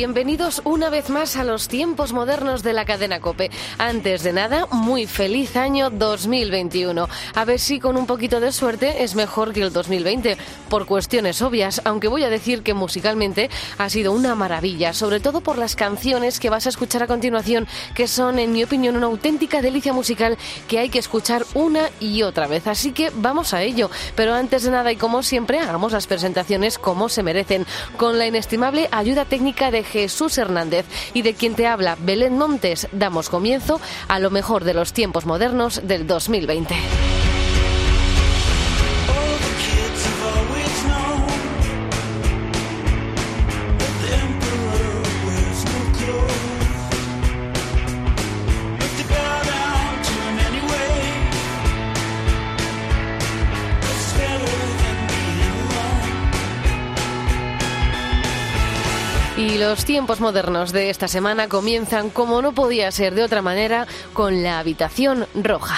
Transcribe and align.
Bienvenidos 0.00 0.62
una 0.64 0.88
vez 0.88 1.10
más 1.10 1.36
a 1.36 1.44
los 1.44 1.68
tiempos 1.68 2.14
modernos 2.14 2.62
de 2.62 2.72
la 2.72 2.86
cadena 2.86 3.20
Cope. 3.20 3.50
Antes 3.76 4.22
de 4.22 4.32
nada, 4.32 4.64
muy 4.70 5.06
feliz 5.06 5.56
año 5.56 5.90
2021. 5.90 7.06
A 7.34 7.44
ver 7.44 7.58
si 7.58 7.78
con 7.80 7.98
un 7.98 8.06
poquito 8.06 8.40
de 8.40 8.50
suerte 8.50 9.04
es 9.04 9.14
mejor 9.14 9.52
que 9.52 9.60
el 9.60 9.74
2020, 9.74 10.38
por 10.70 10.86
cuestiones 10.86 11.42
obvias, 11.42 11.82
aunque 11.84 12.08
voy 12.08 12.24
a 12.24 12.30
decir 12.30 12.62
que 12.62 12.72
musicalmente 12.72 13.50
ha 13.76 13.90
sido 13.90 14.12
una 14.12 14.34
maravilla, 14.34 14.94
sobre 14.94 15.20
todo 15.20 15.42
por 15.42 15.58
las 15.58 15.76
canciones 15.76 16.40
que 16.40 16.48
vas 16.48 16.64
a 16.64 16.70
escuchar 16.70 17.02
a 17.02 17.06
continuación, 17.06 17.68
que 17.94 18.08
son, 18.08 18.38
en 18.38 18.52
mi 18.52 18.64
opinión, 18.64 18.96
una 18.96 19.04
auténtica 19.04 19.60
delicia 19.60 19.92
musical 19.92 20.38
que 20.66 20.78
hay 20.78 20.88
que 20.88 20.98
escuchar 20.98 21.44
una 21.52 21.90
y 22.00 22.22
otra 22.22 22.46
vez. 22.46 22.66
Así 22.68 22.92
que 22.92 23.12
vamos 23.16 23.52
a 23.52 23.62
ello. 23.64 23.90
Pero 24.16 24.32
antes 24.32 24.62
de 24.62 24.70
nada 24.70 24.92
y 24.92 24.96
como 24.96 25.22
siempre, 25.22 25.58
hagamos 25.58 25.92
las 25.92 26.06
presentaciones 26.06 26.78
como 26.78 27.10
se 27.10 27.22
merecen, 27.22 27.66
con 27.98 28.16
la 28.16 28.26
inestimable 28.26 28.88
ayuda 28.92 29.26
técnica 29.26 29.70
de 29.70 29.89
Jesús 29.90 30.38
Hernández 30.38 30.86
y 31.12 31.22
de 31.22 31.34
quien 31.34 31.54
te 31.54 31.66
habla 31.66 31.96
Belén 32.00 32.38
Montes, 32.38 32.88
damos 32.92 33.28
comienzo 33.28 33.80
a 34.08 34.18
lo 34.18 34.30
mejor 34.30 34.64
de 34.64 34.74
los 34.74 34.92
tiempos 34.92 35.26
modernos 35.26 35.80
del 35.86 36.06
2020. 36.06 37.29
Los 59.70 59.84
tiempos 59.84 60.20
modernos 60.20 60.72
de 60.72 60.90
esta 60.90 61.06
semana 61.06 61.46
comienzan, 61.46 62.10
como 62.10 62.42
no 62.42 62.50
podía 62.50 62.90
ser 62.90 63.14
de 63.14 63.22
otra 63.22 63.40
manera, 63.40 63.86
con 64.14 64.42
la 64.42 64.58
habitación 64.58 65.28
roja. 65.32 65.76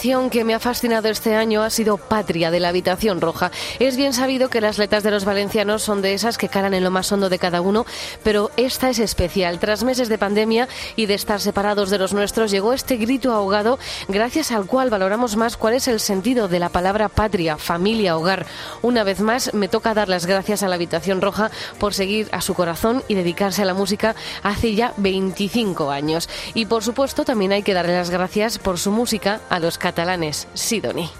Canción 0.00 0.30
que 0.30 0.44
me 0.44 0.54
ha 0.54 0.58
fascinado 0.58 1.10
este 1.10 1.34
año 1.34 1.62
ha 1.62 1.68
sido 1.68 1.98
Patria 1.98 2.50
de 2.50 2.58
la 2.58 2.70
Habitación 2.70 3.20
Roja. 3.20 3.50
Es 3.80 3.98
bien 3.98 4.14
sabido 4.14 4.48
que 4.48 4.62
las 4.62 4.78
letras 4.78 5.02
de 5.02 5.10
los 5.10 5.26
valencianos 5.26 5.82
son 5.82 6.00
de 6.00 6.14
esas 6.14 6.38
que 6.38 6.48
calan 6.48 6.72
en 6.72 6.84
lo 6.84 6.90
más 6.90 7.12
hondo 7.12 7.28
de 7.28 7.38
cada 7.38 7.60
uno, 7.60 7.84
pero 8.22 8.50
esta 8.56 8.88
es 8.88 8.98
especial. 8.98 9.58
Tras 9.58 9.84
meses 9.84 10.08
de 10.08 10.16
pandemia 10.16 10.68
y 10.96 11.04
de 11.04 11.12
estar 11.12 11.38
separados 11.38 11.90
de 11.90 11.98
los 11.98 12.14
nuestros, 12.14 12.50
llegó 12.50 12.72
este 12.72 12.96
grito 12.96 13.34
ahogado 13.34 13.78
gracias 14.08 14.52
al 14.52 14.64
cual 14.64 14.88
valoramos 14.88 15.36
más 15.36 15.58
cuál 15.58 15.74
es 15.74 15.86
el 15.86 16.00
sentido 16.00 16.48
de 16.48 16.60
la 16.60 16.70
palabra 16.70 17.10
patria, 17.10 17.58
familia, 17.58 18.16
hogar. 18.16 18.46
Una 18.80 19.04
vez 19.04 19.20
más, 19.20 19.52
me 19.52 19.68
toca 19.68 19.92
dar 19.92 20.08
las 20.08 20.24
gracias 20.24 20.62
a 20.62 20.68
la 20.68 20.76
Habitación 20.76 21.20
Roja 21.20 21.50
por 21.78 21.92
seguir 21.92 22.30
a 22.32 22.40
su 22.40 22.54
corazón 22.54 23.02
y 23.06 23.16
dedicarse 23.16 23.60
a 23.60 23.66
la 23.66 23.74
música 23.74 24.16
hace 24.42 24.74
ya 24.74 24.94
25 24.96 25.90
años. 25.90 26.30
Y 26.54 26.64
por 26.64 26.82
supuesto, 26.82 27.26
también 27.26 27.52
hay 27.52 27.62
que 27.62 27.74
darle 27.74 27.96
las 27.96 28.08
gracias 28.08 28.56
por 28.56 28.78
su 28.78 28.92
música 28.92 29.42
a 29.50 29.58
los 29.58 29.76
catalanes. 29.90 30.46
Sidoni. 30.54 31.10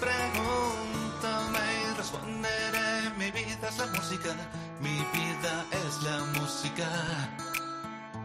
Pregúntame 0.00 1.60
y 1.82 1.96
responderé. 1.96 3.10
Mi 3.16 3.30
vida 3.30 3.68
es 3.68 3.78
la 3.78 3.86
música, 3.86 4.30
mi 4.80 4.98
vida 5.14 5.54
es 5.86 6.02
la 6.02 6.18
música. 6.40 6.88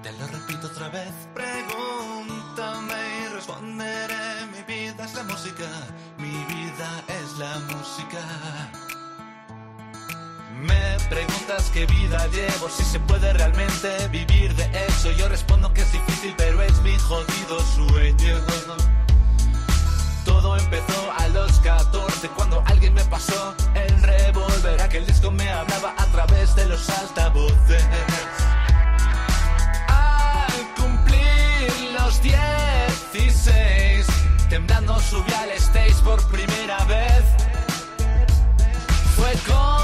Te 0.02 0.12
lo 0.14 0.26
repito 0.28 0.66
otra 0.68 0.90
vez. 0.90 1.14
Pregúntame 1.36 3.00
y 3.22 3.36
responderé. 3.36 4.26
Mi 4.54 4.62
vida 4.74 5.06
es 5.06 5.14
la 5.14 5.24
música, 5.24 5.70
mi 6.18 6.36
vida 6.54 6.90
es 7.20 7.38
la 7.38 7.54
música. 7.72 8.22
Me 10.70 10.98
preguntas 11.08 11.70
qué 11.72 11.86
vida 11.86 12.26
llevo, 12.28 12.68
si 12.70 12.84
se 12.84 13.00
puede 13.02 13.32
realmente 13.34 14.08
vivir 14.08 14.56
de 14.56 14.66
eso. 14.88 15.12
Yo 15.12 15.28
respondo 15.30 15.72
que 15.72 15.82
es 15.82 15.92
difícil, 15.92 16.34
pero 16.36 16.64
es 16.64 16.82
mi 16.82 16.98
jodido 16.98 17.60
sueño. 17.76 19.03
Todo 20.44 20.58
empezó 20.58 21.14
a 21.18 21.28
los 21.30 21.58
14 21.62 22.28
cuando 22.36 22.62
alguien 22.66 22.94
me 22.94 23.04
pasó 23.06 23.56
el 23.76 24.04
revólver. 24.04 24.82
Aquel 24.82 25.06
disco 25.06 25.32
me 25.32 25.50
hablaba 25.50 25.96
a 25.98 26.06
través 26.08 26.54
de 26.54 26.66
los 26.66 26.90
altavoces. 26.90 27.82
Al 29.88 30.74
cumplir 30.76 31.72
los 31.98 32.22
16, 32.22 34.06
temblando 34.50 35.00
subí 35.00 35.32
al 35.32 35.52
stage 35.52 35.96
por 36.04 36.22
primera 36.28 36.84
vez. 36.88 37.24
Fue 39.16 39.32
como 39.48 39.83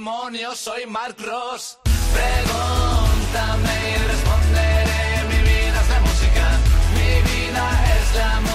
¿Qué 0.00 0.04
demonios 0.04 0.58
soy 0.58 0.86
Mark 0.86 1.16
Ross? 1.18 1.78
Pregúntame 1.84 3.90
y 3.90 3.96
responderé. 4.08 5.24
Mi 5.28 5.42
vida 5.42 5.78
es 5.78 5.88
la 5.90 6.00
música, 6.00 6.58
mi 6.94 7.20
vida 7.30 7.64
es 7.84 8.14
la 8.16 8.40
música. 8.40 8.49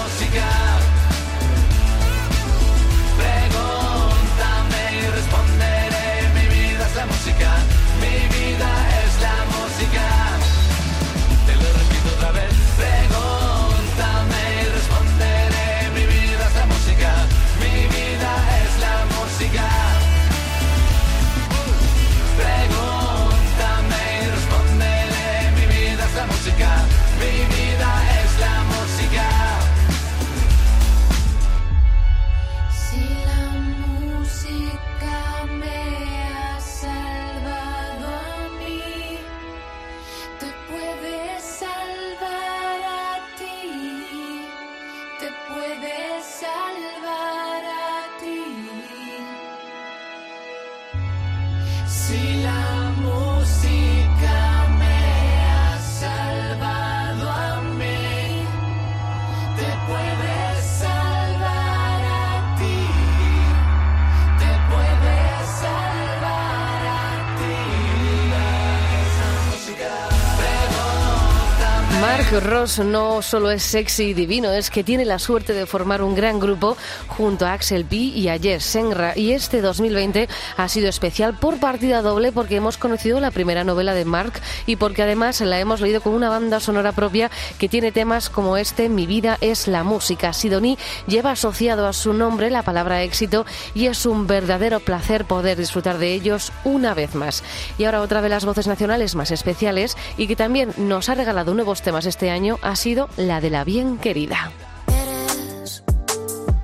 Mark 72.32 72.44
Ross 72.44 72.80
no 72.80 73.22
solo 73.22 73.52
es 73.52 73.62
sexy 73.62 74.06
y 74.06 74.14
divino, 74.16 74.52
es 74.52 74.72
que 74.72 74.84
tiene 74.84 75.06
la 75.06 75.20
suerte 75.20 75.54
de 75.54 75.68
formar 75.68 76.02
un 76.02 76.16
gran 76.16 76.40
grupo 76.40 76.76
junto 77.08 77.46
a 77.46 77.54
Axel 77.54 77.86
P 77.86 77.96
y 77.98 78.30
a 78.30 78.40
Jess 78.40 78.64
Senra. 78.64 79.14
Y 79.16 79.32
este 79.32 79.62
2020 79.62 80.28
ha 80.58 80.68
sido 80.68 80.90
especial 80.90 81.38
por 81.38 81.60
partida 81.60 82.02
doble 82.02 82.32
porque 82.32 82.56
hemos 82.56 82.78
conocido 82.78 83.20
la 83.20 83.30
primera 83.30 83.64
novela 83.64 83.94
de 83.94 84.06
Mark 84.06 84.42
y 84.66 84.76
porque 84.76 85.04
además 85.04 85.40
la 85.42 85.60
hemos 85.60 85.82
leído 85.82 86.02
con 86.02 86.14
una 86.14 86.30
banda 86.30 86.60
sonora 86.60 86.94
propia 86.94 87.30
que 87.60 87.70
tiene 87.70 87.92
temas 87.92 88.30
como 88.30 88.58
este 88.58 88.90
Mi 88.90 89.06
vida 89.06 89.38
es 89.40 89.68
la 89.68 89.84
música. 89.84 90.34
Sidoní 90.34 90.80
lleva 91.08 91.32
asociado 91.32 91.86
a 91.86 91.94
su 91.94 92.12
nombre 92.12 92.50
la 92.50 92.64
palabra 92.64 93.04
éxito 93.04 93.46
y 93.76 93.86
es 93.86 94.06
un 94.08 94.26
verdadero 94.26 94.80
placer 94.80 95.26
poder 95.26 95.58
disfrutar 95.58 96.00
de 96.00 96.14
ellos 96.14 96.52
una 96.64 96.96
vez 96.96 97.14
más. 97.14 97.44
Y 97.78 97.84
ahora 97.84 98.02
otra 98.02 98.24
de 98.24 98.30
las 98.30 98.46
voces 98.46 98.66
nacionales 98.66 99.14
más 99.14 99.30
especiales 99.30 99.96
y 100.18 100.26
que 100.26 100.36
también 100.36 100.74
nos 100.78 101.10
ha 101.10 101.16
regalado 101.16 101.54
nuevos 101.54 101.84
temas 101.84 102.15
este 102.16 102.32
año 102.32 102.58
ha 102.62 102.78
sido 102.78 103.10
la 103.18 103.42
de 103.42 103.50
la 103.50 103.66
bien 103.66 103.98
querida. 103.98 104.54
Eres 104.88 105.84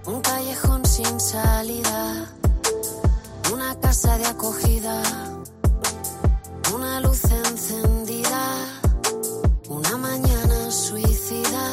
un 0.06 0.22
callejón 0.22 0.86
sin 0.86 1.20
salida, 1.20 2.32
una 3.52 3.78
casa 3.82 4.18
de 4.18 4.28
acogida, 4.28 5.04
una 6.74 7.02
luz 7.02 7.26
encendida, 7.26 8.44
una 9.68 9.98
mañana 9.98 10.72
suicida, 10.72 11.66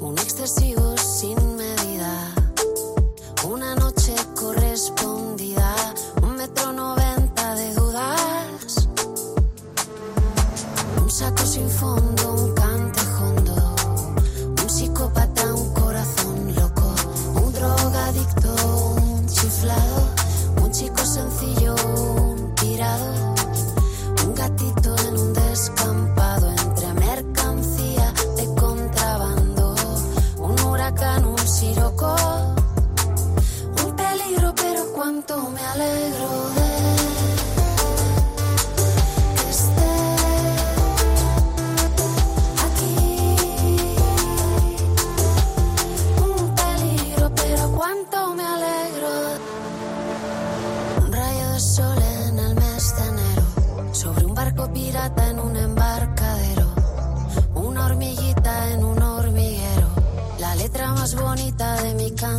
un 0.00 0.18
excesivo 0.18 0.96
sin 0.96 1.36
medida, 1.56 2.32
una 3.44 3.74
noche 3.74 4.14
correspondida, 4.34 5.13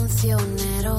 cancionero. 0.07 0.95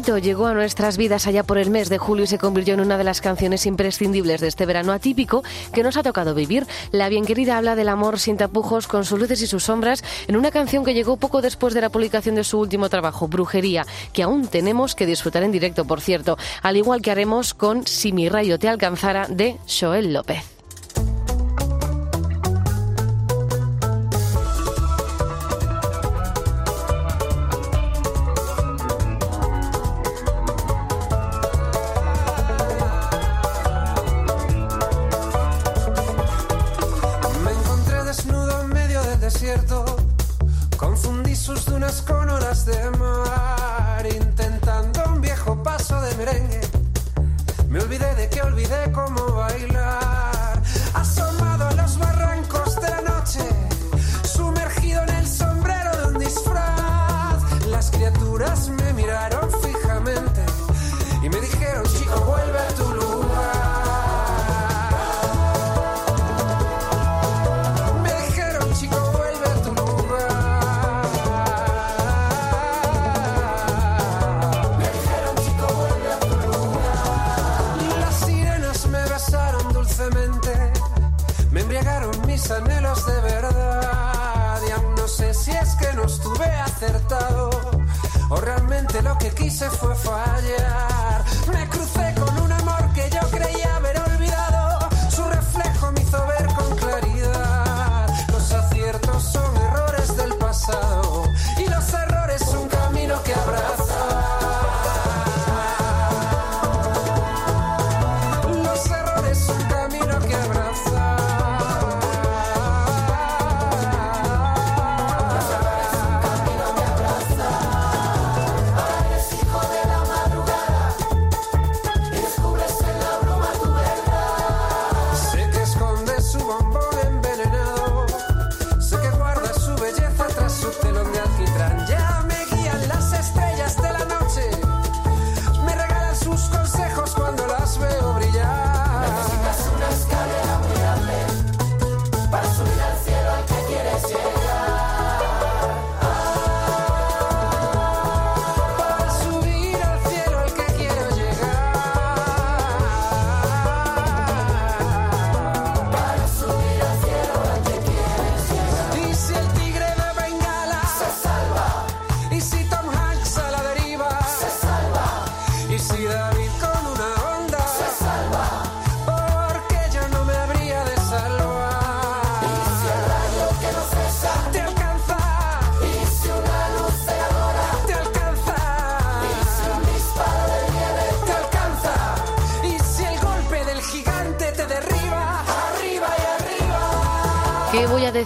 Llegó 0.00 0.46
a 0.46 0.54
nuestras 0.54 0.96
vidas 0.96 1.26
allá 1.26 1.42
por 1.42 1.58
el 1.58 1.68
mes 1.68 1.90
de 1.90 1.98
julio 1.98 2.24
y 2.24 2.26
se 2.26 2.38
convirtió 2.38 2.72
en 2.72 2.80
una 2.80 2.96
de 2.96 3.04
las 3.04 3.20
canciones 3.20 3.66
imprescindibles 3.66 4.40
de 4.40 4.48
este 4.48 4.64
verano 4.64 4.92
atípico 4.92 5.44
que 5.74 5.82
nos 5.82 5.98
ha 5.98 6.02
tocado 6.02 6.34
vivir. 6.34 6.66
La 6.90 7.10
bien 7.10 7.26
querida 7.26 7.58
habla 7.58 7.76
del 7.76 7.90
amor 7.90 8.18
sin 8.18 8.38
tapujos, 8.38 8.86
con 8.86 9.04
sus 9.04 9.20
luces 9.20 9.42
y 9.42 9.46
sus 9.46 9.64
sombras, 9.64 10.02
en 10.26 10.36
una 10.36 10.50
canción 10.50 10.86
que 10.86 10.94
llegó 10.94 11.18
poco 11.18 11.42
después 11.42 11.74
de 11.74 11.82
la 11.82 11.90
publicación 11.90 12.34
de 12.34 12.44
su 12.44 12.58
último 12.58 12.88
trabajo, 12.88 13.28
Brujería, 13.28 13.84
que 14.14 14.22
aún 14.22 14.48
tenemos 14.48 14.94
que 14.94 15.04
disfrutar 15.04 15.42
en 15.42 15.52
directo, 15.52 15.84
por 15.84 16.00
cierto, 16.00 16.38
al 16.62 16.78
igual 16.78 17.02
que 17.02 17.10
haremos 17.10 17.52
con 17.52 17.86
Si 17.86 18.12
mi 18.12 18.30
rayo 18.30 18.58
te 18.58 18.70
alcanzara 18.70 19.26
de 19.28 19.58
Joel 19.68 20.14
López. 20.14 20.59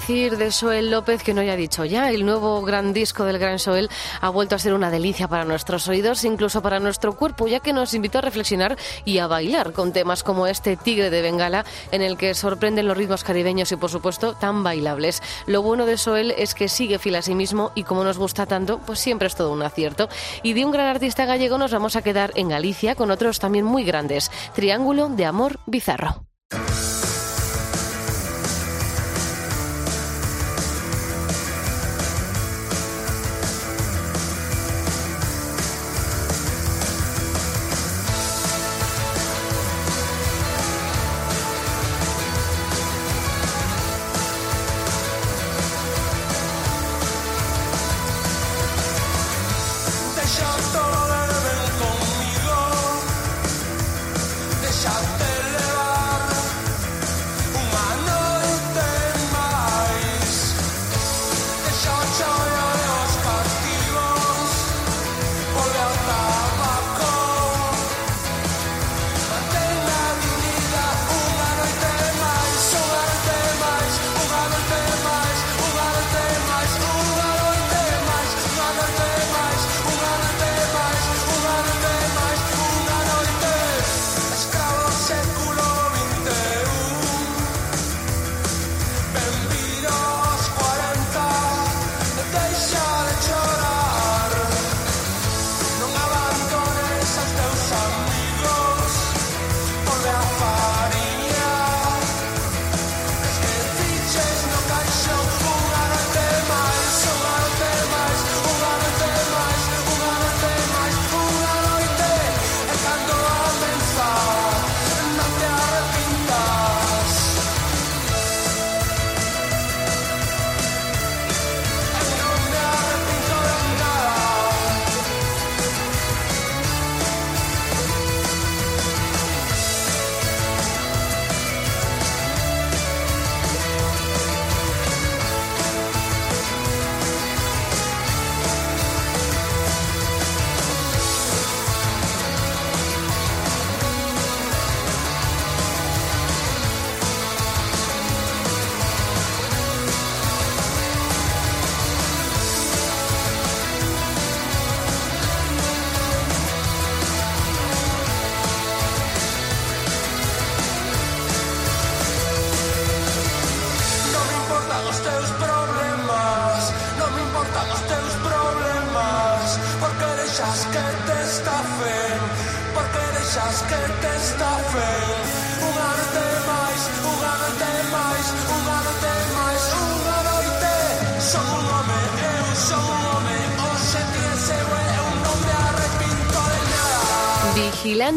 Decir 0.04 0.36
de 0.36 0.50
Soel 0.50 0.90
López 0.90 1.22
que 1.22 1.32
no 1.32 1.40
haya 1.40 1.56
dicho 1.56 1.82
ya? 1.86 2.10
El 2.10 2.26
nuevo 2.26 2.60
gran 2.60 2.92
disco 2.92 3.24
del 3.24 3.38
gran 3.38 3.58
Soel 3.58 3.88
ha 4.20 4.28
vuelto 4.28 4.54
a 4.54 4.58
ser 4.58 4.74
una 4.74 4.90
delicia 4.90 5.28
para 5.28 5.46
nuestros 5.46 5.88
oídos, 5.88 6.24
incluso 6.24 6.60
para 6.60 6.78
nuestro 6.78 7.16
cuerpo, 7.16 7.46
ya 7.46 7.60
que 7.60 7.72
nos 7.72 7.94
invitó 7.94 8.18
a 8.18 8.20
reflexionar 8.20 8.76
y 9.06 9.16
a 9.16 9.28
bailar 9.28 9.72
con 9.72 9.94
temas 9.94 10.22
como 10.22 10.46
este 10.46 10.76
Tigre 10.76 11.08
de 11.08 11.22
Bengala, 11.22 11.64
en 11.90 12.02
el 12.02 12.18
que 12.18 12.34
sorprenden 12.34 12.86
los 12.86 12.98
ritmos 12.98 13.24
caribeños 13.24 13.72
y, 13.72 13.76
por 13.76 13.88
supuesto, 13.88 14.34
tan 14.34 14.62
bailables. 14.62 15.22
Lo 15.46 15.62
bueno 15.62 15.86
de 15.86 15.96
Soel 15.96 16.32
es 16.32 16.54
que 16.54 16.68
sigue 16.68 16.98
fiel 16.98 17.16
a 17.16 17.22
sí 17.22 17.34
mismo 17.34 17.72
y 17.74 17.84
como 17.84 18.04
nos 18.04 18.18
gusta 18.18 18.44
tanto, 18.44 18.80
pues 18.80 18.98
siempre 18.98 19.28
es 19.28 19.36
todo 19.36 19.52
un 19.54 19.62
acierto. 19.62 20.10
Y 20.42 20.52
de 20.52 20.66
un 20.66 20.72
gran 20.72 20.88
artista 20.88 21.24
gallego 21.24 21.56
nos 21.56 21.72
vamos 21.72 21.96
a 21.96 22.02
quedar 22.02 22.30
en 22.34 22.50
Galicia 22.50 22.94
con 22.94 23.10
otros 23.10 23.38
también 23.38 23.64
muy 23.64 23.84
grandes. 23.84 24.30
Triángulo 24.54 25.08
de 25.08 25.24
Amor 25.24 25.60
Bizarro. 25.64 26.26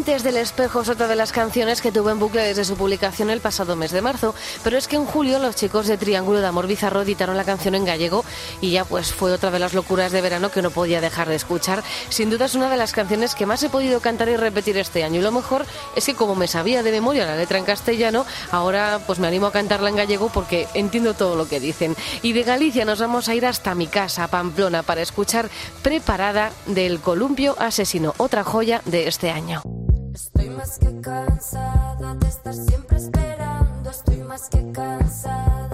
Vigilantes 0.08 0.32
del 0.32 0.42
espejo 0.42 0.80
es 0.80 0.88
otra 0.88 1.06
de 1.06 1.16
las 1.16 1.32
canciones 1.32 1.82
que 1.82 1.92
tuvo 1.92 2.08
en 2.08 2.18
bucle 2.18 2.42
desde 2.42 2.64
su 2.64 2.76
publicación 2.78 3.28
el 3.28 3.42
pasado 3.42 3.76
mes 3.76 3.90
de 3.90 4.00
marzo, 4.00 4.34
pero 4.64 4.78
es 4.78 4.88
que 4.88 4.96
en 4.96 5.04
julio 5.04 5.38
los 5.38 5.54
chicos 5.54 5.86
de 5.86 5.98
Triángulo 5.98 6.40
de 6.40 6.46
Amor 6.46 6.66
Bizarro 6.66 7.02
editaron 7.02 7.36
la 7.36 7.44
canción 7.44 7.74
en 7.74 7.84
gallego 7.84 8.24
y 8.62 8.70
ya 8.70 8.86
pues 8.86 9.12
fue 9.12 9.32
otra 9.32 9.50
de 9.50 9.58
las 9.58 9.74
locuras 9.74 10.10
de 10.10 10.22
verano 10.22 10.50
que 10.50 10.62
no 10.62 10.70
podía 10.70 11.02
dejar 11.02 11.28
de 11.28 11.34
escuchar. 11.34 11.84
Sin 12.08 12.30
duda 12.30 12.46
es 12.46 12.54
una 12.54 12.70
de 12.70 12.78
las 12.78 12.94
canciones 12.94 13.34
que 13.34 13.44
más 13.44 13.62
he 13.62 13.68
podido 13.68 14.00
cantar 14.00 14.30
y 14.30 14.36
repetir 14.36 14.78
este 14.78 15.04
año 15.04 15.20
y 15.20 15.22
lo 15.22 15.30
mejor 15.30 15.66
es 15.94 16.06
que 16.06 16.14
como 16.14 16.34
me 16.34 16.48
sabía 16.48 16.82
de 16.82 16.90
memoria 16.90 17.26
la 17.26 17.36
letra 17.36 17.58
en 17.58 17.66
castellano, 17.66 18.24
ahora 18.50 19.00
pues 19.06 19.18
me 19.18 19.28
animo 19.28 19.48
a 19.48 19.52
cantarla 19.52 19.90
en 19.90 19.96
gallego 19.96 20.30
porque 20.32 20.68
entiendo 20.72 21.12
todo 21.12 21.36
lo 21.36 21.46
que 21.46 21.60
dicen. 21.60 21.94
Y 22.22 22.32
de 22.32 22.44
Galicia 22.44 22.86
nos 22.86 22.98
vamos 22.98 23.28
a 23.28 23.34
ir 23.34 23.44
hasta 23.44 23.74
mi 23.74 23.88
casa, 23.88 24.28
Pamplona, 24.28 24.82
para 24.82 25.02
escuchar 25.02 25.50
Preparada 25.82 26.50
del 26.64 26.98
Columpio 27.00 27.56
Asesino, 27.58 28.14
otra 28.16 28.42
joya 28.42 28.80
de 28.86 29.06
este 29.06 29.30
año. 29.30 29.60
Estoy 30.18 30.50
más 30.50 30.80
que 30.80 31.00
cansada 31.00 32.14
de 32.16 32.26
estar 32.26 32.52
siempre 32.52 32.96
esperando. 32.96 33.88
Estoy 33.88 34.16
más 34.16 34.48
que 34.48 34.72
cansada 34.72 35.67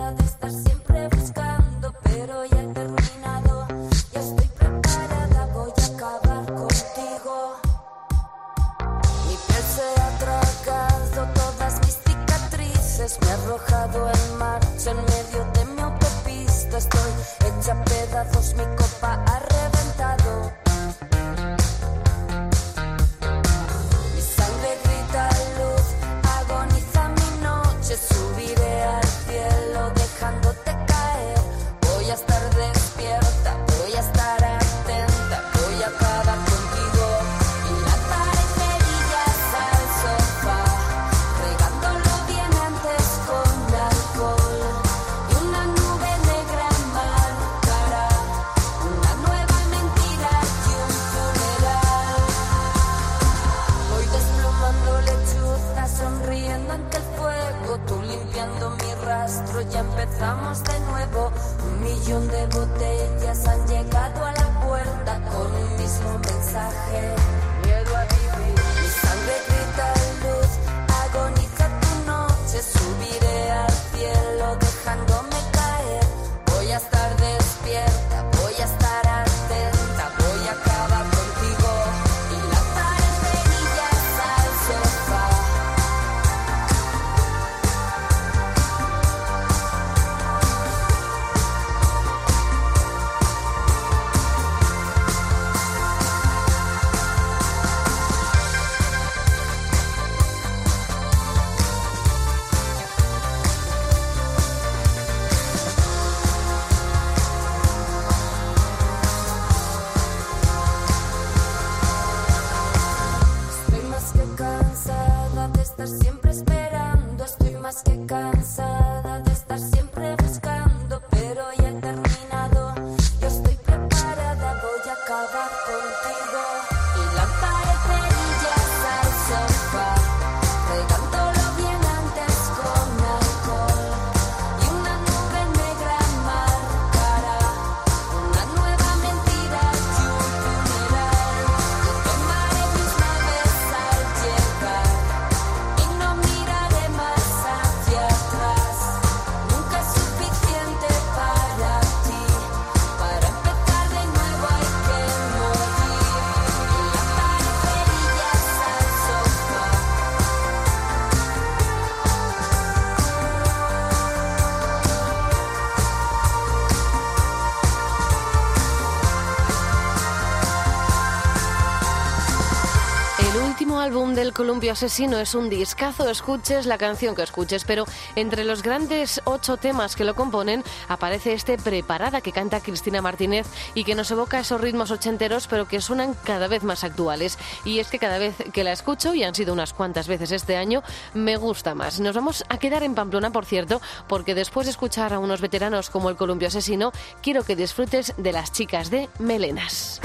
Columpio 174.64 174.87
Asesino 174.87 175.18
es 175.18 175.35
un 175.35 175.50
discazo, 175.50 176.09
escuches 176.09 176.64
la 176.64 176.79
canción 176.79 177.14
que 177.14 177.22
escuches, 177.22 177.64
pero 177.64 177.85
entre 178.16 178.44
los 178.44 178.62
grandes 178.62 179.20
ocho 179.24 179.59
temas 179.59 179.94
que 179.94 180.05
lo 180.05 180.14
componen 180.14 180.64
aparece 180.88 181.35
este 181.35 181.59
Preparada 181.59 182.22
que 182.22 182.33
canta 182.33 182.61
Cristina 182.61 183.03
Martínez 183.03 183.46
y 183.74 183.85
que 183.85 183.94
nos 183.94 184.11
evoca 184.11 184.40
esos 184.40 184.62
ritmos 184.62 184.90
ochenteros 184.90 185.48
pero 185.48 185.68
que 185.68 185.83
suenan 185.83 186.14
cada 186.24 186.48
vez 186.48 186.62
más 186.62 186.83
actuales. 186.83 187.38
Y 187.66 187.79
es 187.79 187.88
que 187.88 187.98
cada 187.98 188.16
vez 188.16 188.37
que 188.55 188.64
la 188.64 188.72
escucho, 188.72 189.12
y 189.12 189.22
han 189.22 189.35
sido 189.35 189.53
unas 189.53 189.74
cuantas 189.74 190.09
veces 190.09 190.33
este 190.33 190.57
año, 190.57 190.83
me 191.12 191.37
gusta 191.37 191.74
más. 191.74 192.00
Nos 192.00 192.14
vamos 192.14 192.42
a 192.48 192.57
quedar 192.57 192.85
en 192.85 192.94
Pamplona, 192.94 193.33
por 193.33 193.44
cierto, 193.44 193.83
porque 194.09 194.35
después 194.35 194.66
de 194.66 194.70
escuchar 194.70 195.12
a 195.12 195.18
unos 195.18 195.42
veteranos 195.42 195.90
como 195.90 196.09
el 196.09 196.16
Columpio 196.16 196.48
Asesino, 196.48 196.90
quiero 197.20 197.42
que 197.42 197.55
disfrutes 197.55 198.14
de 198.16 198.33
las 198.33 198.50
chicas 198.50 198.88
de 198.88 199.11
Melenas. 199.18 200.00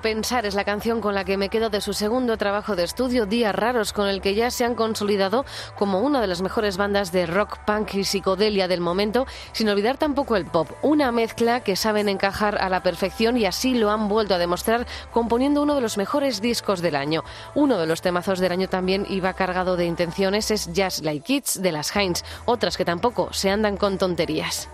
Pensar 0.00 0.46
es 0.46 0.54
la 0.54 0.64
canción 0.64 1.00
con 1.00 1.14
la 1.14 1.24
que 1.24 1.36
me 1.36 1.48
quedo 1.48 1.70
de 1.70 1.80
su 1.80 1.92
segundo 1.92 2.36
trabajo 2.36 2.76
de 2.76 2.84
estudio, 2.84 3.26
Días 3.26 3.54
Raros, 3.54 3.92
con 3.92 4.08
el 4.08 4.20
que 4.20 4.34
ya 4.34 4.50
se 4.50 4.64
han 4.64 4.74
consolidado 4.74 5.44
como 5.76 6.00
una 6.00 6.20
de 6.20 6.26
las 6.26 6.42
mejores 6.42 6.76
bandas 6.76 7.12
de 7.12 7.26
rock, 7.26 7.58
punk 7.66 7.94
y 7.94 8.04
psicodelia 8.04 8.68
del 8.68 8.80
momento, 8.80 9.26
sin 9.52 9.68
olvidar 9.68 9.96
tampoco 9.96 10.36
el 10.36 10.46
pop, 10.46 10.70
una 10.82 11.12
mezcla 11.12 11.60
que 11.60 11.76
saben 11.76 12.08
encajar 12.08 12.58
a 12.60 12.68
la 12.68 12.82
perfección 12.82 13.36
y 13.36 13.46
así 13.46 13.74
lo 13.74 13.90
han 13.90 14.08
vuelto 14.08 14.34
a 14.34 14.38
demostrar 14.38 14.86
componiendo 15.10 15.62
uno 15.62 15.74
de 15.74 15.80
los 15.80 15.96
mejores 15.96 16.40
discos 16.40 16.80
del 16.80 16.96
año. 16.96 17.24
Uno 17.54 17.78
de 17.78 17.86
los 17.86 18.02
temazos 18.02 18.38
del 18.38 18.52
año 18.52 18.68
también 18.68 19.06
iba 19.08 19.34
cargado 19.34 19.76
de 19.76 19.86
intenciones 19.86 20.50
es 20.50 20.70
Just 20.74 21.04
Like 21.04 21.24
Kids 21.24 21.62
de 21.62 21.72
las 21.72 21.94
Heinz, 21.94 22.22
otras 22.44 22.76
que 22.76 22.84
tampoco 22.84 23.32
se 23.32 23.50
andan 23.50 23.76
con 23.76 23.98
tonterías. 23.98 24.68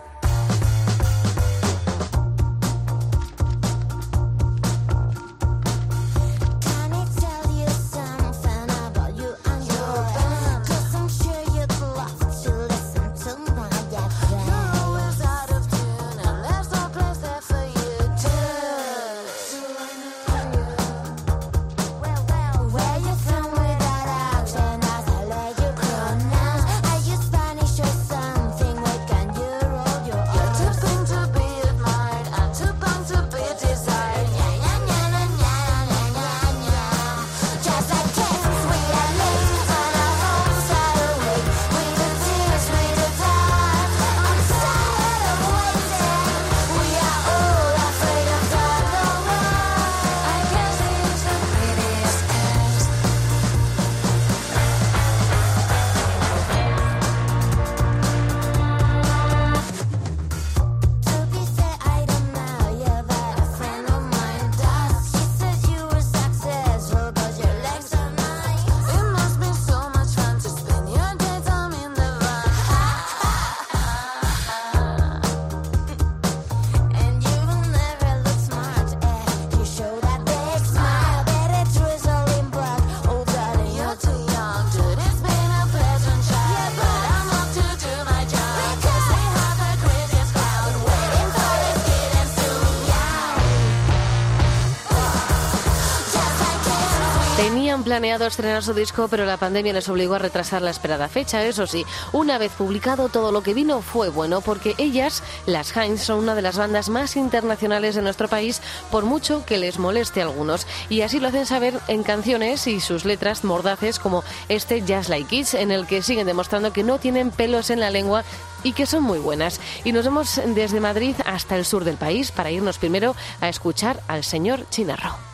planeado 97.90 98.24
estrenar 98.24 98.62
su 98.62 98.72
disco, 98.72 99.08
pero 99.08 99.24
la 99.24 99.36
pandemia 99.36 99.72
les 99.72 99.88
obligó 99.88 100.14
a 100.14 100.20
retrasar 100.20 100.62
la 100.62 100.70
esperada 100.70 101.08
fecha. 101.08 101.44
Eso 101.44 101.66
sí, 101.66 101.84
una 102.12 102.38
vez 102.38 102.52
publicado, 102.52 103.08
todo 103.08 103.32
lo 103.32 103.42
que 103.42 103.52
vino 103.52 103.82
fue 103.82 104.10
bueno, 104.10 104.42
porque 104.42 104.76
ellas, 104.78 105.24
las 105.44 105.76
Heinz, 105.76 106.00
son 106.00 106.20
una 106.20 106.36
de 106.36 106.42
las 106.42 106.56
bandas 106.56 106.88
más 106.88 107.16
internacionales 107.16 107.96
de 107.96 108.02
nuestro 108.02 108.28
país, 108.28 108.62
por 108.92 109.06
mucho 109.06 109.44
que 109.44 109.58
les 109.58 109.80
moleste 109.80 110.20
a 110.20 110.26
algunos. 110.26 110.68
Y 110.88 111.00
así 111.00 111.18
lo 111.18 111.26
hacen 111.26 111.46
saber 111.46 111.80
en 111.88 112.04
canciones 112.04 112.68
y 112.68 112.78
sus 112.78 113.04
letras 113.04 113.42
mordaces, 113.42 113.98
como 113.98 114.22
este 114.48 114.84
Just 114.86 115.08
Like 115.08 115.28
Kids, 115.28 115.54
en 115.54 115.72
el 115.72 115.88
que 115.88 116.00
siguen 116.00 116.28
demostrando 116.28 116.72
que 116.72 116.84
no 116.84 117.00
tienen 117.00 117.32
pelos 117.32 117.70
en 117.70 117.80
la 117.80 117.90
lengua 117.90 118.22
y 118.62 118.72
que 118.72 118.86
son 118.86 119.02
muy 119.02 119.18
buenas. 119.18 119.60
Y 119.82 119.90
nos 119.90 120.04
vemos 120.04 120.40
desde 120.46 120.78
Madrid 120.78 121.16
hasta 121.26 121.56
el 121.56 121.64
sur 121.64 121.82
del 121.82 121.96
país 121.96 122.30
para 122.30 122.52
irnos 122.52 122.78
primero 122.78 123.16
a 123.40 123.48
escuchar 123.48 124.00
al 124.06 124.22
señor 124.22 124.64
Chinarro. 124.70 125.29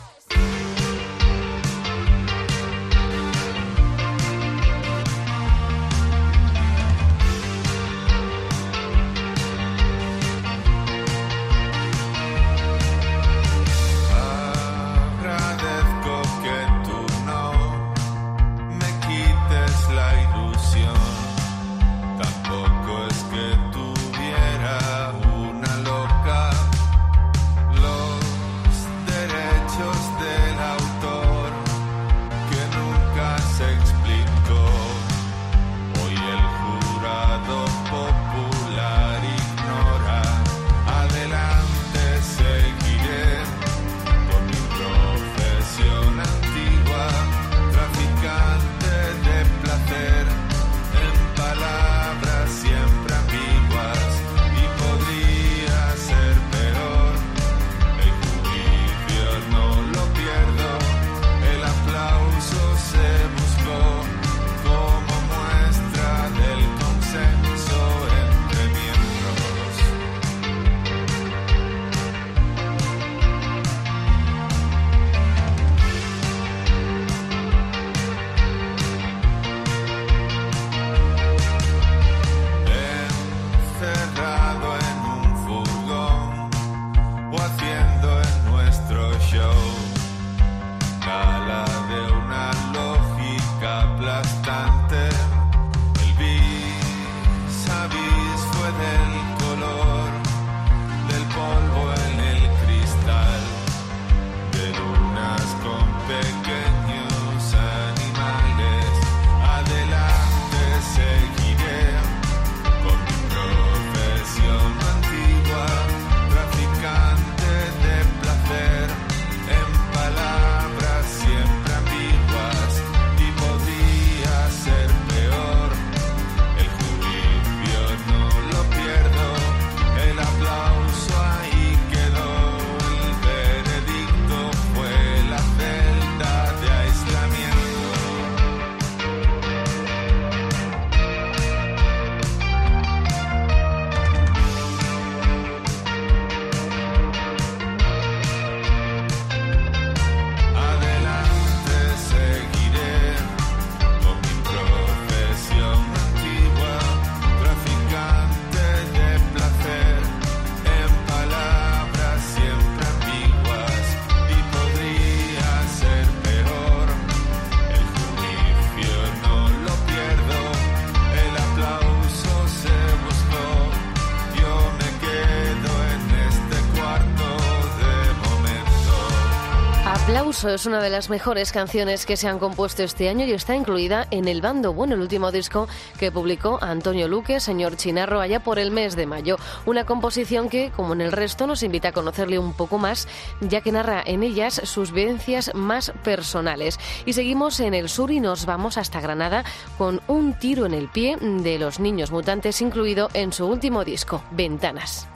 Es 180.47 180.65
una 180.65 180.81
de 180.81 180.89
las 180.89 181.09
mejores 181.09 181.51
canciones 181.51 182.05
que 182.05 182.15
se 182.15 182.27
han 182.27 182.39
compuesto 182.39 182.81
este 182.81 183.09
año 183.09 183.25
y 183.25 183.31
está 183.31 183.55
incluida 183.55 184.07
en 184.11 184.27
El 184.27 184.41
Bando 184.41 184.73
Bueno, 184.73 184.95
el 184.95 185.01
último 185.01 185.31
disco 185.31 185.67
que 185.99 186.11
publicó 186.11 186.57
Antonio 186.61 187.07
Luque, 187.07 187.39
señor 187.39 187.75
Chinarro, 187.75 188.21
allá 188.21 188.39
por 188.39 188.57
el 188.57 188.71
mes 188.71 188.95
de 188.95 189.05
mayo. 189.05 189.37
Una 189.65 189.85
composición 189.85 190.47
que, 190.47 190.71
como 190.75 190.93
en 190.93 191.01
el 191.01 191.11
resto, 191.11 191.47
nos 191.47 191.63
invita 191.63 191.89
a 191.89 191.91
conocerle 191.91 192.39
un 192.39 192.53
poco 192.53 192.77
más, 192.77 193.07
ya 193.41 193.61
que 193.61 193.73
narra 193.73 194.01
en 194.05 194.23
ellas 194.23 194.61
sus 194.63 194.91
vivencias 194.91 195.51
más 195.53 195.91
personales. 196.03 196.79
Y 197.05 197.13
seguimos 197.13 197.59
en 197.59 197.73
el 197.73 197.89
sur 197.89 198.09
y 198.11 198.19
nos 198.19 198.45
vamos 198.45 198.77
hasta 198.77 199.01
Granada 199.01 199.43
con 199.77 200.01
un 200.07 200.33
tiro 200.33 200.65
en 200.65 200.73
el 200.73 200.87
pie 200.87 201.17
de 201.19 201.59
los 201.59 201.79
niños 201.79 202.11
mutantes 202.11 202.61
incluido 202.61 203.09
en 203.13 203.33
su 203.33 203.45
último 203.45 203.83
disco, 203.83 204.23
Ventanas. 204.31 205.07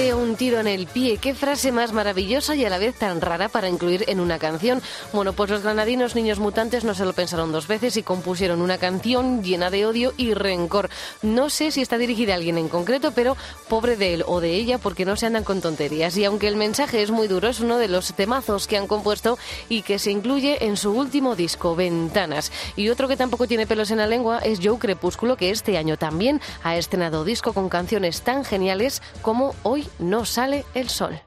Un 0.00 0.34
tiro 0.34 0.60
en 0.60 0.66
el 0.66 0.86
pie. 0.86 1.18
Qué 1.18 1.34
frase 1.34 1.72
más 1.72 1.92
maravillosa 1.92 2.56
y 2.56 2.64
a 2.64 2.70
la 2.70 2.78
vez 2.78 2.94
tan 2.94 3.20
rara 3.20 3.50
para 3.50 3.68
incluir 3.68 4.06
en 4.08 4.18
una 4.18 4.38
canción. 4.38 4.80
Bueno, 5.12 5.34
pues 5.34 5.50
los 5.50 5.62
granadinos 5.62 6.14
niños 6.14 6.38
mutantes 6.38 6.84
no 6.84 6.94
se 6.94 7.04
lo 7.04 7.12
pensaron 7.12 7.52
dos 7.52 7.66
veces 7.68 7.98
y 7.98 8.02
compusieron 8.02 8.62
una 8.62 8.78
canción 8.78 9.42
llena 9.42 9.68
de 9.68 9.84
odio 9.84 10.14
y 10.16 10.32
rencor. 10.32 10.88
No 11.20 11.50
sé 11.50 11.70
si 11.70 11.82
está 11.82 11.98
dirigida 11.98 12.32
a 12.32 12.36
alguien 12.36 12.56
en 12.56 12.70
concreto, 12.70 13.12
pero 13.12 13.36
pobre 13.68 13.96
de 13.96 14.14
él 14.14 14.24
o 14.26 14.40
de 14.40 14.54
ella 14.54 14.78
porque 14.78 15.04
no 15.04 15.16
se 15.16 15.26
andan 15.26 15.44
con 15.44 15.60
tonterías. 15.60 16.16
Y 16.16 16.24
aunque 16.24 16.48
el 16.48 16.56
mensaje 16.56 17.02
es 17.02 17.10
muy 17.10 17.28
duro, 17.28 17.48
es 17.48 17.60
uno 17.60 17.76
de 17.76 17.88
los 17.88 18.14
temazos 18.14 18.66
que 18.66 18.78
han 18.78 18.86
compuesto 18.86 19.38
y 19.68 19.82
que 19.82 19.98
se 19.98 20.10
incluye 20.10 20.64
en 20.64 20.78
su 20.78 20.92
último 20.92 21.36
disco, 21.36 21.76
Ventanas. 21.76 22.52
Y 22.74 22.88
otro 22.88 23.06
que 23.06 23.18
tampoco 23.18 23.46
tiene 23.46 23.66
pelos 23.66 23.90
en 23.90 23.98
la 23.98 24.06
lengua 24.06 24.38
es 24.38 24.60
Joe 24.62 24.78
Crepúsculo, 24.78 25.36
que 25.36 25.50
este 25.50 25.76
año 25.76 25.98
también 25.98 26.40
ha 26.62 26.76
estrenado 26.76 27.22
disco 27.24 27.52
con 27.52 27.68
canciones 27.68 28.22
tan 28.22 28.46
geniales 28.46 29.02
como 29.20 29.54
Hoy 29.62 29.89
no 29.98 30.24
sale 30.24 30.64
el 30.74 30.88
sol. 30.88 31.20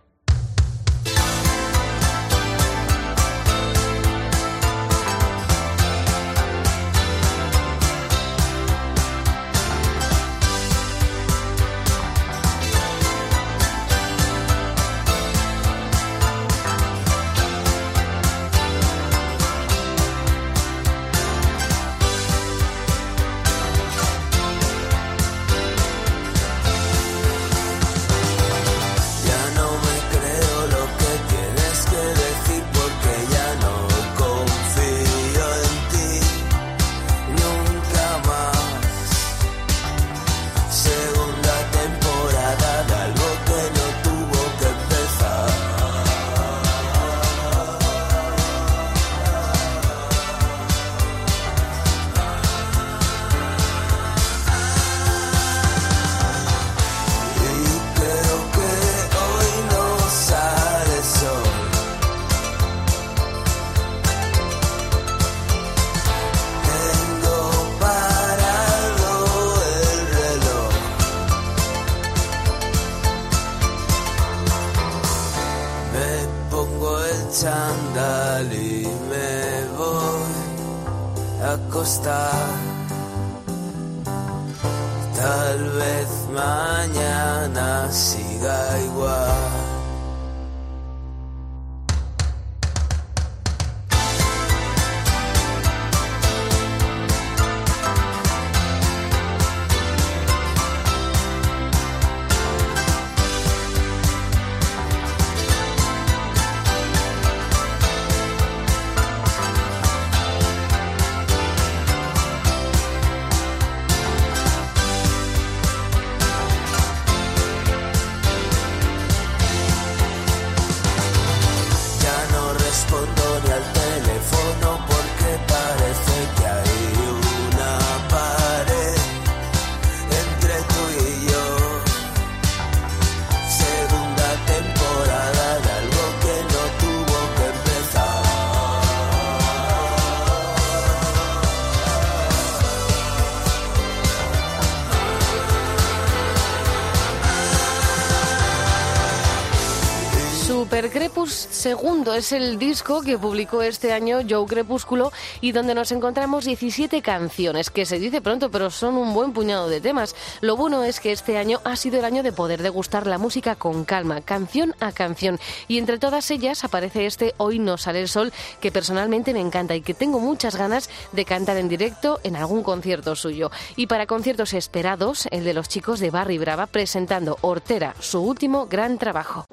Segundo 151.30 152.14
es 152.16 152.34
el 152.34 152.60
disco 152.60 153.02
que 153.02 153.18
publicó 153.18 153.62
este 153.62 153.94
año 153.94 154.20
Joe 154.28 154.46
Crepúsculo 154.46 155.12
y 155.40 155.54
donde 155.54 155.74
nos 155.74 155.92
encontramos 155.92 156.46
17 156.46 157.02
canciones, 157.02 157.70
que 157.70 157.86
se 157.86 158.00
dice 158.00 158.22
pronto, 158.22 158.52
pero 158.52 158.70
son 158.70 158.98
un 158.98 159.14
buen 159.14 159.32
puñado 159.32 159.70
de 159.70 159.80
temas. 159.80 160.16
Lo 160.42 160.58
bueno 160.58 160.84
es 160.84 161.00
que 161.00 161.12
este 161.12 161.38
año 161.38 161.62
ha 161.64 161.76
sido 161.76 162.00
el 162.00 162.06
año 162.06 162.24
de 162.24 162.34
poder 162.34 162.62
degustar 162.62 163.08
la 163.08 163.18
música 163.18 163.56
con 163.56 163.86
calma, 163.86 164.22
canción 164.22 164.76
a 164.80 164.92
canción. 164.92 165.40
Y 165.68 165.78
entre 165.78 165.98
todas 165.98 166.30
ellas 166.32 166.64
aparece 166.64 167.06
este 167.06 167.34
Hoy 167.38 167.60
no 167.60 167.78
sale 167.78 168.02
el 168.02 168.10
sol, 168.10 168.34
que 168.60 168.72
personalmente 168.72 169.34
me 169.34 169.40
encanta 169.40 169.76
y 169.76 169.82
que 169.82 169.94
tengo 169.94 170.20
muchas 170.20 170.56
ganas 170.56 170.90
de 171.14 171.26
cantar 171.26 171.58
en 171.58 171.70
directo 171.70 172.20
en 172.24 172.36
algún 172.36 172.64
concierto 172.64 173.16
suyo. 173.16 173.52
Y 173.76 173.88
para 173.88 174.08
conciertos 174.08 174.54
esperados, 174.54 175.28
el 175.32 175.46
de 175.46 175.54
los 175.54 175.70
chicos 175.70 176.00
de 176.00 176.12
Barry 176.12 176.38
Brava 176.38 176.68
presentando 176.68 177.38
Hortera, 177.42 177.96
su 178.00 178.20
último 178.20 178.68
gran 178.68 178.98
trabajo. 178.98 179.46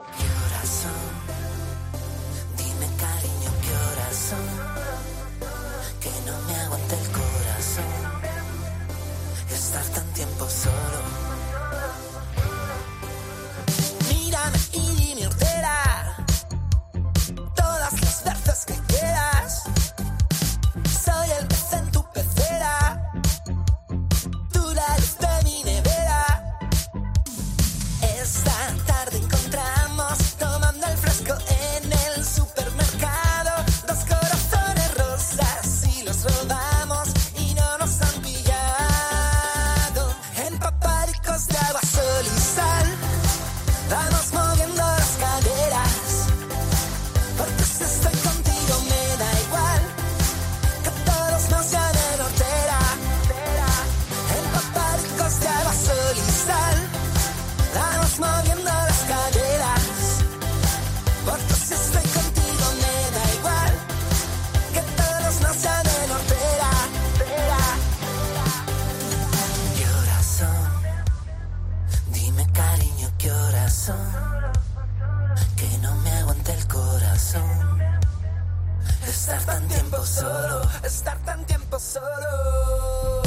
que 75.57 75.78
no 75.78 75.95
me 75.97 76.11
aguante 76.12 76.53
el 76.53 76.66
corazón. 76.66 77.80
Estar 79.07 79.43
tan 79.45 79.68
tiempo 79.68 80.05
solo, 80.07 80.62
estar 80.84 81.18
tan 81.18 81.45
tiempo 81.47 81.78
solo. 81.78 83.19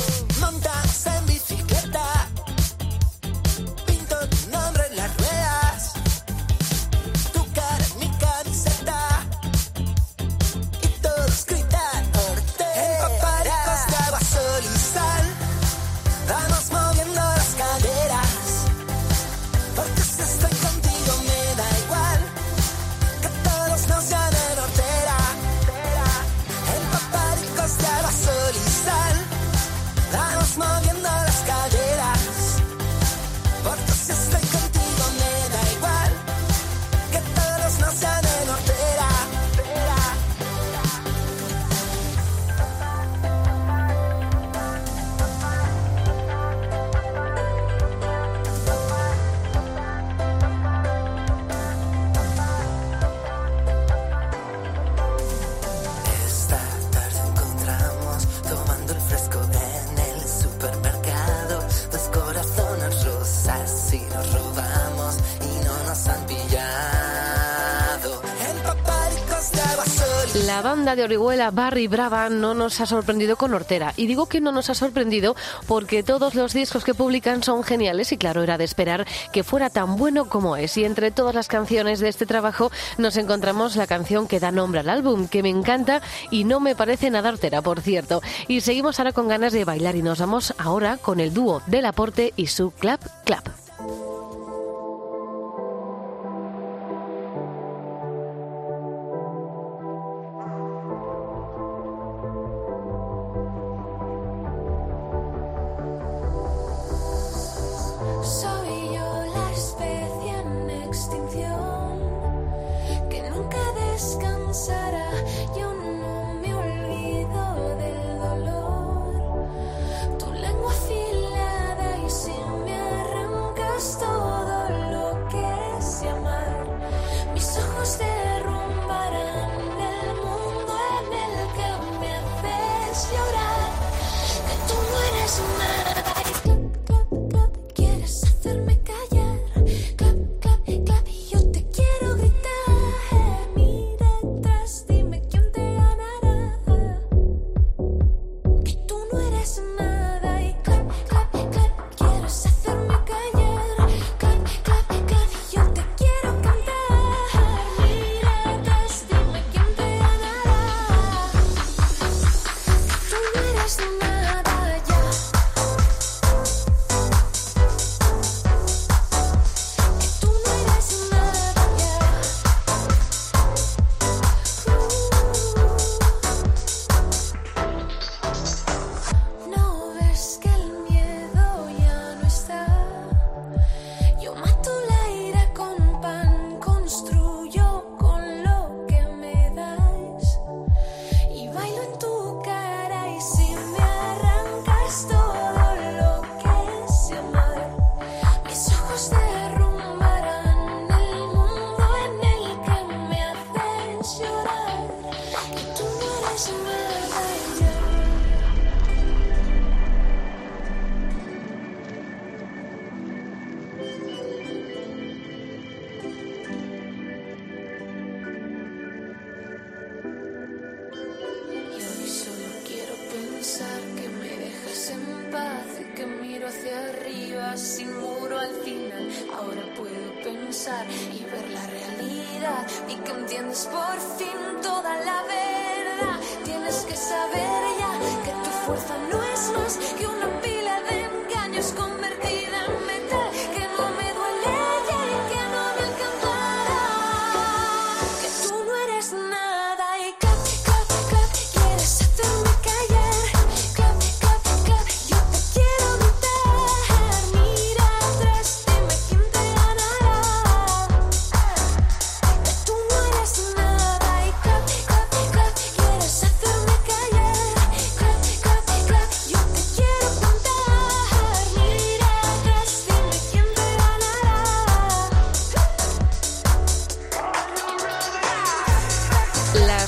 De 70.95 71.03
Orihuela, 71.03 71.49
Barry 71.51 71.87
Brava, 71.87 72.29
no 72.29 72.53
nos 72.53 72.79
ha 72.79 72.85
sorprendido 72.85 73.35
con 73.35 73.53
Hortera. 73.53 73.93
Y 73.97 74.07
digo 74.07 74.27
que 74.27 74.41
no 74.41 74.51
nos 74.51 74.69
ha 74.69 74.75
sorprendido 74.75 75.35
porque 75.67 76.03
todos 76.03 76.35
los 76.35 76.53
discos 76.53 76.83
que 76.83 76.93
publican 76.93 77.41
son 77.41 77.63
geniales 77.63 78.11
y 78.11 78.17
claro, 78.17 78.43
era 78.43 78.57
de 78.57 78.63
esperar 78.63 79.07
que 79.31 79.43
fuera 79.43 79.69
tan 79.69 79.95
bueno 79.95 80.25
como 80.25 80.55
es. 80.55 80.77
Y 80.77 80.85
entre 80.85 81.11
todas 81.11 81.33
las 81.33 81.47
canciones 81.47 81.99
de 81.99 82.09
este 82.09 82.25
trabajo 82.25 82.71
nos 82.97 83.17
encontramos 83.17 83.75
la 83.75 83.87
canción 83.87 84.27
que 84.27 84.39
da 84.39 84.51
nombre 84.51 84.81
al 84.81 84.89
álbum, 84.89 85.27
que 85.27 85.41
me 85.41 85.49
encanta 85.49 86.01
y 86.29 86.43
no 86.43 86.59
me 86.59 86.75
parece 86.75 87.09
nada 87.09 87.29
hortera, 87.29 87.61
por 87.61 87.81
cierto. 87.81 88.21
Y 88.47 88.61
seguimos 88.61 88.99
ahora 88.99 89.13
con 89.13 89.27
ganas 89.27 89.53
de 89.53 89.65
bailar 89.65 89.95
y 89.95 90.01
nos 90.03 90.19
vamos 90.19 90.53
ahora 90.57 90.97
con 90.97 91.19
el 91.19 91.33
dúo 91.33 91.61
Del 91.67 91.85
Aporte 91.85 92.33
y 92.35 92.47
su 92.47 92.71
Clap 92.71 93.01
Clap. 93.25 93.62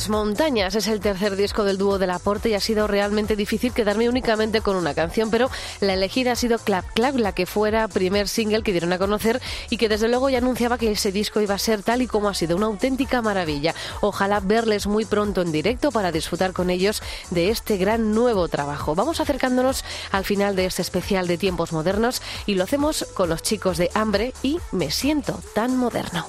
Montañas 0.09 0.75
es 0.75 0.87
el 0.87 0.99
tercer 0.99 1.35
disco 1.35 1.63
del 1.63 1.77
dúo 1.77 1.97
del 1.97 2.09
aporte 2.11 2.49
y 2.49 2.53
ha 2.53 2.59
sido 2.59 2.87
realmente 2.87 3.35
difícil 3.35 3.73
quedarme 3.73 4.09
únicamente 4.09 4.61
con 4.61 4.75
una 4.75 4.93
canción, 4.93 5.29
pero 5.29 5.49
la 5.79 5.93
elegida 5.93 6.33
ha 6.33 6.35
sido 6.35 6.59
Clap 6.59 6.85
Clap, 6.93 7.15
la 7.15 7.33
que 7.33 7.45
fuera 7.45 7.87
primer 7.87 8.27
single 8.27 8.63
que 8.63 8.71
dieron 8.71 8.93
a 8.93 8.97
conocer 8.97 9.41
y 9.69 9.77
que 9.77 9.89
desde 9.89 10.07
luego 10.07 10.29
ya 10.29 10.39
anunciaba 10.39 10.77
que 10.77 10.91
ese 10.91 11.11
disco 11.11 11.41
iba 11.41 11.55
a 11.55 11.59
ser 11.59 11.83
tal 11.83 12.01
y 12.01 12.07
como 12.07 12.29
ha 12.29 12.33
sido, 12.33 12.57
una 12.57 12.65
auténtica 12.65 13.21
maravilla. 13.21 13.73
Ojalá 14.01 14.39
verles 14.39 14.87
muy 14.87 15.05
pronto 15.05 15.41
en 15.41 15.51
directo 15.51 15.91
para 15.91 16.11
disfrutar 16.11 16.53
con 16.53 16.69
ellos 16.69 17.01
de 17.31 17.49
este 17.49 17.77
gran 17.77 18.13
nuevo 18.13 18.47
trabajo. 18.47 18.95
Vamos 18.95 19.19
acercándonos 19.19 19.83
al 20.11 20.25
final 20.25 20.55
de 20.55 20.65
este 20.65 20.81
especial 20.81 21.27
de 21.27 21.37
tiempos 21.37 21.73
modernos 21.73 22.21
y 22.45 22.55
lo 22.55 22.63
hacemos 22.63 23.05
con 23.13 23.29
los 23.29 23.41
chicos 23.41 23.77
de 23.77 23.91
Hambre 23.93 24.33
y 24.43 24.59
Me 24.71 24.91
siento 24.91 25.39
tan 25.53 25.77
moderno. 25.77 26.27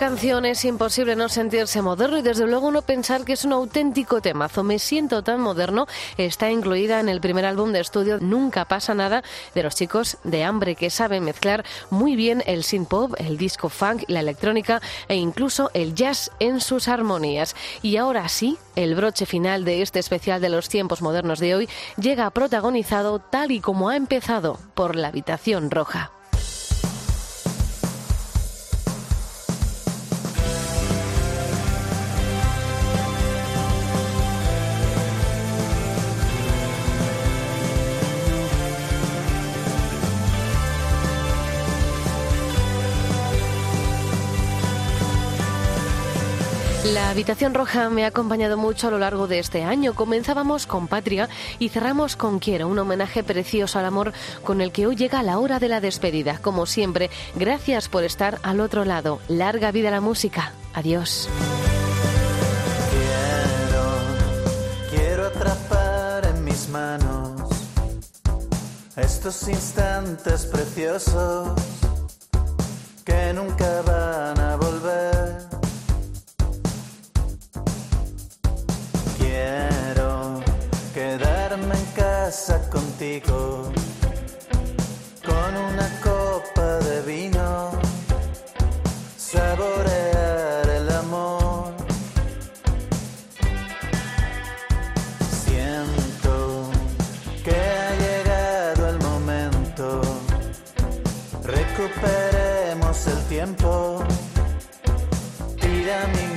Canción 0.00 0.46
es 0.46 0.64
imposible 0.64 1.14
no 1.14 1.28
sentirse 1.28 1.82
moderno 1.82 2.16
y 2.16 2.22
desde 2.22 2.46
luego 2.46 2.70
no 2.70 2.80
pensar 2.80 3.22
que 3.22 3.34
es 3.34 3.44
un 3.44 3.52
auténtico 3.52 4.22
temazo. 4.22 4.64
Me 4.64 4.78
siento 4.78 5.22
tan 5.22 5.42
moderno 5.42 5.86
está 6.16 6.50
incluida 6.50 7.00
en 7.00 7.10
el 7.10 7.20
primer 7.20 7.44
álbum 7.44 7.70
de 7.70 7.80
estudio 7.80 8.18
Nunca 8.18 8.64
pasa 8.64 8.94
nada 8.94 9.22
de 9.54 9.62
los 9.62 9.74
chicos 9.74 10.16
de 10.24 10.42
Hambre 10.42 10.74
que 10.74 10.88
saben 10.88 11.24
mezclar 11.24 11.66
muy 11.90 12.16
bien 12.16 12.42
el 12.46 12.64
synth 12.64 12.88
pop, 12.88 13.14
el 13.18 13.36
disco 13.36 13.68
funk, 13.68 14.04
la 14.08 14.20
electrónica 14.20 14.80
e 15.06 15.16
incluso 15.16 15.70
el 15.74 15.94
jazz 15.94 16.30
en 16.38 16.62
sus 16.62 16.88
armonías. 16.88 17.54
Y 17.82 17.98
ahora 17.98 18.26
sí, 18.30 18.56
el 18.76 18.94
broche 18.94 19.26
final 19.26 19.66
de 19.66 19.82
este 19.82 19.98
especial 19.98 20.40
de 20.40 20.48
los 20.48 20.70
tiempos 20.70 21.02
modernos 21.02 21.40
de 21.40 21.54
hoy 21.54 21.68
llega 21.98 22.30
protagonizado 22.30 23.18
tal 23.18 23.50
y 23.50 23.60
como 23.60 23.90
ha 23.90 23.96
empezado 23.96 24.58
por 24.74 24.96
la 24.96 25.08
habitación 25.08 25.70
roja. 25.70 26.10
La 47.10 47.14
habitación 47.14 47.54
roja 47.54 47.90
me 47.90 48.04
ha 48.04 48.06
acompañado 48.06 48.56
mucho 48.56 48.86
a 48.86 48.92
lo 48.92 49.00
largo 49.00 49.26
de 49.26 49.40
este 49.40 49.64
año. 49.64 49.94
Comenzábamos 49.94 50.68
con 50.68 50.86
Patria 50.86 51.28
y 51.58 51.68
cerramos 51.68 52.14
con 52.14 52.38
Quiero, 52.38 52.68
un 52.68 52.78
homenaje 52.78 53.24
precioso 53.24 53.80
al 53.80 53.86
amor 53.86 54.12
con 54.44 54.60
el 54.60 54.70
que 54.70 54.86
hoy 54.86 54.94
llega 54.94 55.24
la 55.24 55.40
hora 55.40 55.58
de 55.58 55.66
la 55.66 55.80
despedida. 55.80 56.38
Como 56.38 56.66
siempre, 56.66 57.10
gracias 57.34 57.88
por 57.88 58.04
estar 58.04 58.38
al 58.44 58.60
otro 58.60 58.84
lado. 58.84 59.18
Larga 59.26 59.72
vida 59.72 59.90
la 59.90 60.00
música. 60.00 60.52
Adiós. 60.72 61.28
Quiero, 62.92 65.02
quiero 65.02 65.26
atrapar 65.26 66.26
en 66.26 66.44
mis 66.44 66.68
manos 66.68 67.50
estos 68.96 69.48
instantes 69.48 70.46
preciosos 70.46 71.60
que 73.04 73.32
nunca 73.34 73.82
van 73.82 74.38
a 74.38 74.54
volver. 74.54 75.29
Casa 82.30 82.60
contigo. 82.70 83.72
Con 85.26 85.50
una 85.68 85.88
copa 86.00 86.78
de 86.86 87.02
vino, 87.02 87.72
saborear 89.16 90.68
el 90.68 90.88
amor. 90.92 91.72
Siento 95.44 96.70
que 97.44 97.56
ha 97.76 97.90
llegado 98.04 98.90
el 98.90 98.98
momento, 99.00 100.00
recuperemos 101.42 103.06
el 103.08 103.20
tiempo, 103.24 104.04
tira 105.60 106.06
mi 106.14 106.29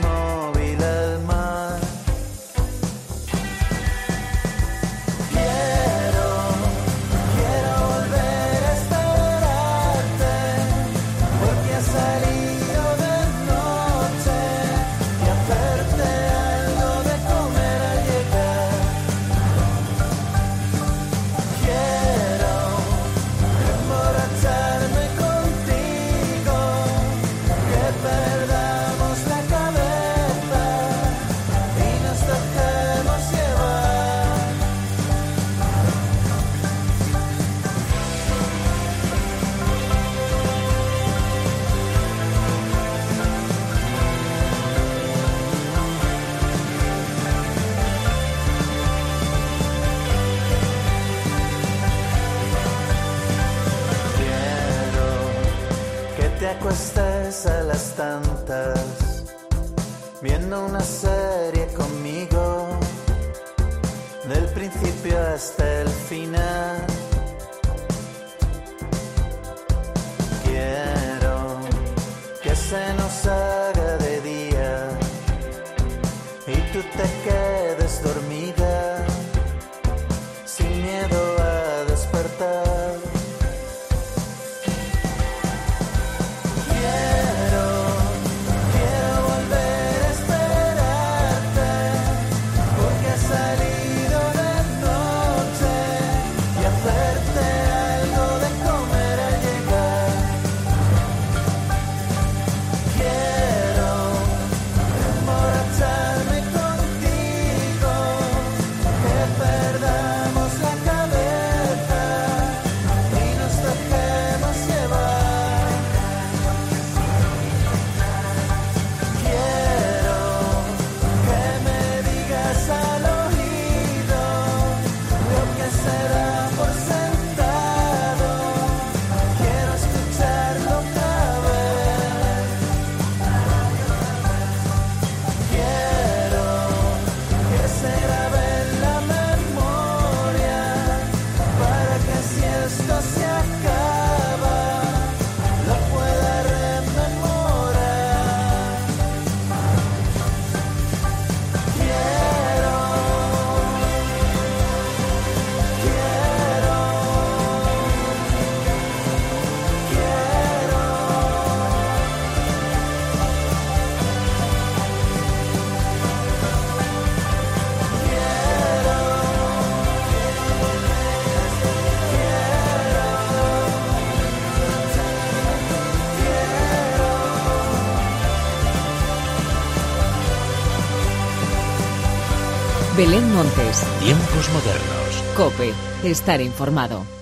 Belén 183.03 183.33
Montes, 183.33 183.83
Tiempos 183.99 184.49
modernos. 184.53 185.23
Cope, 185.35 185.73
estar 186.05 186.39
informado. 186.39 187.12